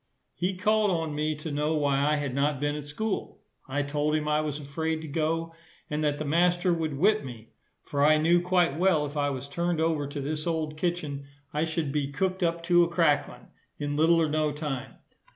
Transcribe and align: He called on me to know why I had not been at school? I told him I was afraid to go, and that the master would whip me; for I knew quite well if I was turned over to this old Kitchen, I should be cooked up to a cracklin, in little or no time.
He 0.33 0.57
called 0.57 0.89
on 0.89 1.13
me 1.13 1.35
to 1.35 1.51
know 1.51 1.75
why 1.75 1.99
I 1.99 2.15
had 2.15 2.33
not 2.33 2.59
been 2.59 2.75
at 2.75 2.85
school? 2.87 3.41
I 3.67 3.83
told 3.83 4.15
him 4.15 4.27
I 4.27 4.41
was 4.41 4.59
afraid 4.59 4.99
to 5.03 5.07
go, 5.07 5.53
and 5.91 6.03
that 6.03 6.17
the 6.17 6.25
master 6.25 6.73
would 6.73 6.97
whip 6.97 7.23
me; 7.23 7.51
for 7.83 8.03
I 8.03 8.17
knew 8.17 8.41
quite 8.41 8.79
well 8.79 9.05
if 9.05 9.15
I 9.15 9.29
was 9.29 9.47
turned 9.47 9.79
over 9.79 10.07
to 10.07 10.19
this 10.19 10.47
old 10.47 10.75
Kitchen, 10.75 11.27
I 11.53 11.65
should 11.65 11.91
be 11.91 12.11
cooked 12.11 12.41
up 12.41 12.63
to 12.63 12.83
a 12.83 12.87
cracklin, 12.89 13.49
in 13.77 13.95
little 13.95 14.19
or 14.19 14.27
no 14.27 14.51
time. 14.51 14.95